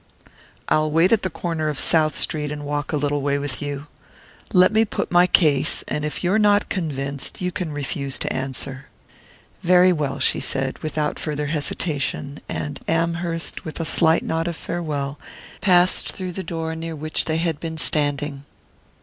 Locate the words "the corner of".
1.21-1.79